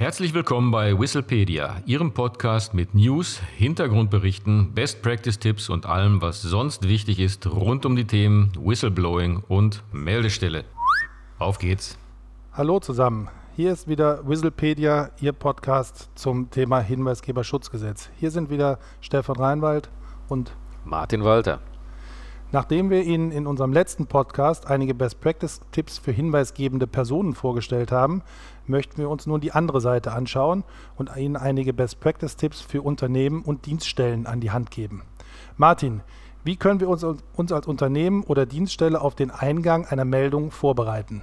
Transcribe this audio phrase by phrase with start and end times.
[0.00, 6.40] Herzlich willkommen bei Whistlepedia, Ihrem Podcast mit News, Hintergrundberichten, Best Practice Tipps und allem, was
[6.40, 10.64] sonst wichtig ist rund um die Themen Whistleblowing und Meldestelle.
[11.38, 11.98] Auf geht's.
[12.54, 13.28] Hallo zusammen.
[13.56, 18.08] Hier ist wieder Whistlepedia, Ihr Podcast zum Thema Hinweisgeberschutzgesetz.
[18.16, 19.90] Hier sind wieder Stefan Reinwald
[20.30, 20.56] und
[20.86, 21.60] Martin Walter.
[22.52, 28.22] Nachdem wir Ihnen in unserem letzten Podcast einige Best-Practice-Tipps für hinweisgebende Personen vorgestellt haben,
[28.66, 30.64] möchten wir uns nun die andere Seite anschauen
[30.96, 35.02] und Ihnen einige Best-Practice-Tipps für Unternehmen und Dienststellen an die Hand geben.
[35.56, 36.00] Martin,
[36.42, 41.22] wie können wir uns, uns als Unternehmen oder Dienststelle auf den Eingang einer Meldung vorbereiten?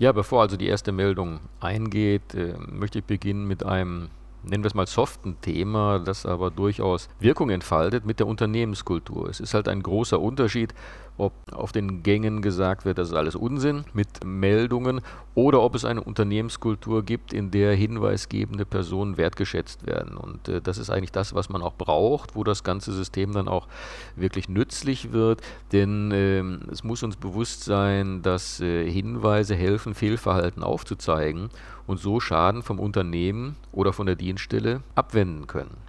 [0.00, 4.08] Ja, bevor also die erste Meldung eingeht, äh, möchte ich beginnen mit einem
[4.48, 9.28] nennen wir es mal soften Thema, das aber durchaus Wirkung entfaltet mit der Unternehmenskultur.
[9.28, 10.74] Es ist halt ein großer Unterschied,
[11.18, 15.00] ob auf den Gängen gesagt wird, das ist alles Unsinn mit Meldungen
[15.34, 20.16] oder ob es eine Unternehmenskultur gibt, in der hinweisgebende Personen wertgeschätzt werden.
[20.16, 23.48] Und äh, das ist eigentlich das, was man auch braucht, wo das ganze System dann
[23.48, 23.68] auch
[24.16, 25.42] wirklich nützlich wird.
[25.72, 31.50] Denn äh, es muss uns bewusst sein, dass äh, Hinweise helfen, Fehlverhalten aufzuzeigen
[31.86, 35.87] und so Schaden vom Unternehmen oder von der Dienststelle abwenden können.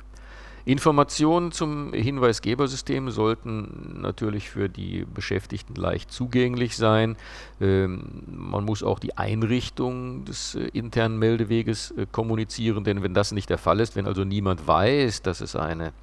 [0.66, 7.16] Informationen zum Hinweisgebersystem sollten natürlich für die Beschäftigten leicht zugänglich sein.
[7.62, 13.32] Ähm, man muss auch die Einrichtung des äh, internen Meldeweges äh, kommunizieren, denn wenn das
[13.32, 15.94] nicht der Fall ist, wenn also niemand weiß, dass es eine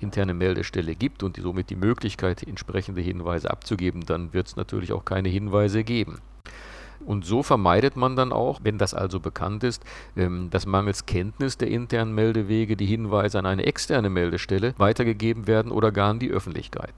[0.00, 5.04] interne Meldestelle gibt und somit die Möglichkeit, entsprechende Hinweise abzugeben, dann wird es natürlich auch
[5.04, 6.20] keine Hinweise geben.
[7.04, 9.84] Und so vermeidet man dann auch, wenn das also bekannt ist,
[10.16, 15.72] ähm, dass mangels Kenntnis der internen Meldewege die Hinweise an eine externe Meldestelle weitergegeben werden
[15.72, 16.94] oder gar an die Öffentlichkeit.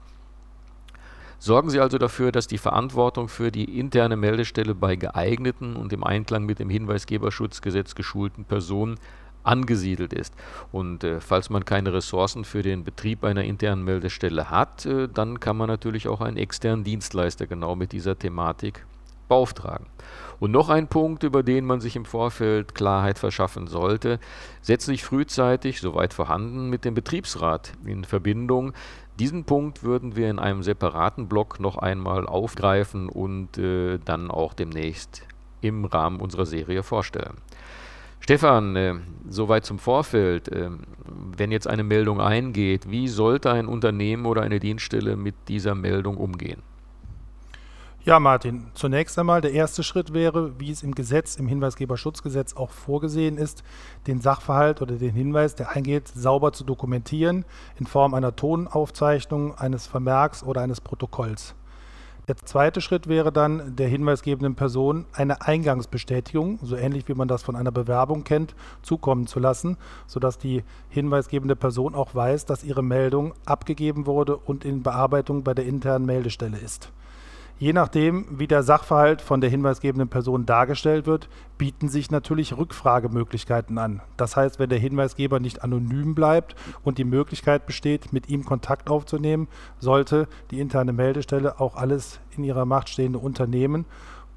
[1.41, 6.03] Sorgen Sie also dafür, dass die Verantwortung für die interne Meldestelle bei geeigneten und im
[6.03, 8.99] Einklang mit dem Hinweisgeberschutzgesetz geschulten Personen
[9.43, 10.33] angesiedelt ist.
[10.73, 15.39] Und äh, falls man keine Ressourcen für den Betrieb einer internen Meldestelle hat, äh, dann
[15.39, 18.85] kann man natürlich auch einen externen Dienstleister genau mit dieser Thematik
[19.29, 19.85] beauftragen.
[20.39, 24.19] Und noch ein Punkt, über den man sich im Vorfeld Klarheit verschaffen sollte,
[24.61, 28.73] setzt sich frühzeitig, soweit vorhanden, mit dem Betriebsrat in Verbindung.
[29.19, 34.53] Diesen Punkt würden wir in einem separaten Blog noch einmal aufgreifen und äh, dann auch
[34.53, 35.23] demnächst
[35.61, 37.35] im Rahmen unserer Serie vorstellen.
[38.21, 38.95] Stefan, äh,
[39.27, 40.49] soweit zum Vorfeld.
[40.49, 40.69] Äh,
[41.35, 46.17] wenn jetzt eine Meldung eingeht, wie sollte ein Unternehmen oder eine Dienststelle mit dieser Meldung
[46.17, 46.61] umgehen?
[48.05, 52.71] Ja, Martin, zunächst einmal der erste Schritt wäre, wie es im Gesetz, im Hinweisgeberschutzgesetz auch
[52.71, 53.61] vorgesehen ist,
[54.07, 57.43] den Sachverhalt oder den Hinweis, der eingeht, sauber zu dokumentieren
[57.77, 61.55] in Form einer Tonaufzeichnung, eines Vermerks oder eines Protokolls.
[62.29, 67.43] Der zweite Schritt wäre dann, der hinweisgebenden Person eine Eingangsbestätigung, so ähnlich wie man das
[67.43, 69.75] von einer Bewerbung kennt, zukommen zu lassen,
[70.07, 75.53] sodass die hinweisgebende Person auch weiß, dass ihre Meldung abgegeben wurde und in Bearbeitung bei
[75.53, 76.93] der internen Meldestelle ist.
[77.59, 81.27] Je nachdem, wie der Sachverhalt von der hinweisgebenden Person dargestellt wird,
[81.57, 84.01] bieten sich natürlich Rückfragemöglichkeiten an.
[84.15, 86.55] Das heißt, wenn der Hinweisgeber nicht anonym bleibt
[86.85, 92.45] und die Möglichkeit besteht, mit ihm Kontakt aufzunehmen, sollte die interne Meldestelle auch alles in
[92.45, 93.85] ihrer Macht stehende unternehmen,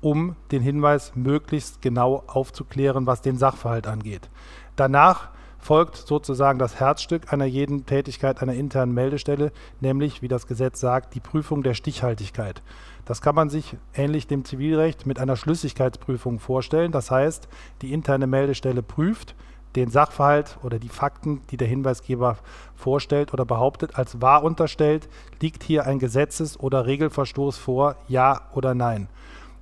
[0.00, 4.30] um den Hinweis möglichst genau aufzuklären, was den Sachverhalt angeht.
[4.74, 5.28] Danach
[5.62, 11.14] folgt sozusagen das Herzstück einer jeden Tätigkeit einer internen Meldestelle, nämlich, wie das Gesetz sagt,
[11.14, 12.62] die Prüfung der Stichhaltigkeit.
[13.04, 16.92] Das kann man sich ähnlich dem Zivilrecht mit einer Schlüssigkeitsprüfung vorstellen.
[16.92, 17.48] Das heißt,
[17.80, 19.34] die interne Meldestelle prüft
[19.76, 22.38] den Sachverhalt oder die Fakten, die der Hinweisgeber
[22.74, 25.08] vorstellt oder behauptet, als wahr unterstellt,
[25.40, 29.08] liegt hier ein Gesetzes- oder Regelverstoß vor, ja oder nein.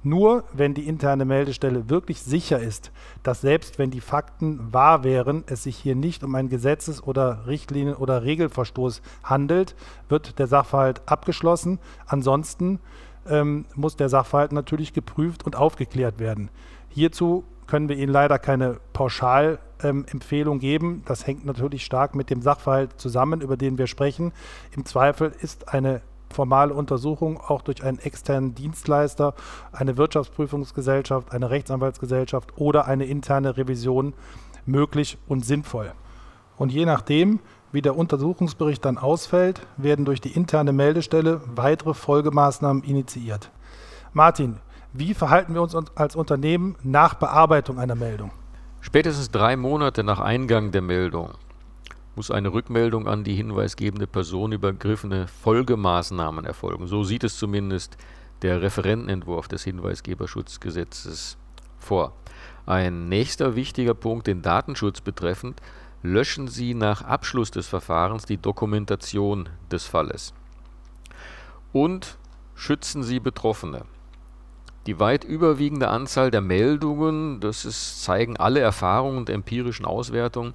[0.03, 2.91] Nur wenn die interne Meldestelle wirklich sicher ist,
[3.22, 7.47] dass selbst wenn die Fakten wahr wären, es sich hier nicht um einen Gesetzes- oder
[7.47, 9.75] Richtlinien- oder Regelverstoß handelt,
[10.09, 11.78] wird der Sachverhalt abgeschlossen.
[12.06, 12.81] Ansonsten
[13.28, 16.49] ähm, muss der Sachverhalt natürlich geprüft und aufgeklärt werden.
[16.88, 21.03] Hierzu können wir Ihnen leider keine Pauschalempfehlung ähm, geben.
[21.06, 24.32] Das hängt natürlich stark mit dem Sachverhalt zusammen, über den wir sprechen.
[24.75, 26.00] Im Zweifel ist eine
[26.32, 29.35] formale Untersuchung auch durch einen externen Dienstleister,
[29.73, 34.15] eine Wirtschaftsprüfungsgesellschaft, eine Rechtsanwaltsgesellschaft oder eine interne Revision
[34.67, 35.93] möglich und sinnvoll.
[36.56, 37.41] Und je nachdem,
[37.73, 43.50] wie der Untersuchungsbericht dann ausfällt, werden durch die interne Meldestelle weitere Folgemaßnahmen initiiert.
[44.12, 44.56] Martin,
[44.93, 48.32] wie verhalten wir uns als Unternehmen nach Bearbeitung einer Meldung?
[48.81, 51.31] Spätestens drei Monate nach Eingang der Meldung
[52.16, 56.86] muss eine Rückmeldung an die hinweisgebende Person übergriffene Folgemaßnahmen erfolgen.
[56.86, 57.96] So sieht es zumindest
[58.42, 61.36] der Referentenentwurf des Hinweisgeberschutzgesetzes
[61.78, 62.12] vor.
[62.66, 65.60] Ein nächster wichtiger Punkt, den Datenschutz betreffend,
[66.02, 70.32] löschen Sie nach Abschluss des Verfahrens die Dokumentation des Falles.
[71.72, 72.18] Und
[72.54, 73.84] schützen Sie Betroffene.
[74.86, 80.54] Die weit überwiegende Anzahl der Meldungen, das ist, zeigen alle Erfahrungen und empirischen Auswertungen,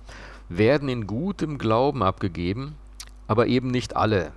[0.50, 2.76] werden in gutem Glauben abgegeben,
[3.28, 4.32] aber eben nicht alle.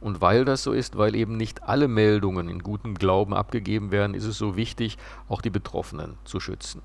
[0.00, 4.14] Und weil das so ist, weil eben nicht alle Meldungen in gutem Glauben abgegeben werden,
[4.14, 4.96] ist es so wichtig,
[5.28, 6.80] auch die Betroffenen zu schützen.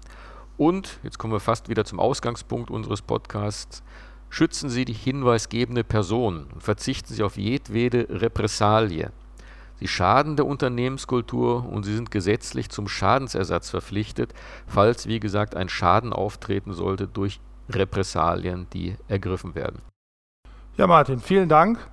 [0.57, 3.83] Und, jetzt kommen wir fast wieder zum Ausgangspunkt unseres Podcasts,
[4.29, 9.11] schützen Sie die hinweisgebende Person und verzichten Sie auf jedwede Repressalie.
[9.79, 14.33] Sie schaden der Unternehmenskultur und sie sind gesetzlich zum Schadensersatz verpflichtet,
[14.67, 19.81] falls, wie gesagt, ein Schaden auftreten sollte durch Repressalien, die ergriffen werden.
[20.77, 21.89] Ja, Martin, vielen Dank.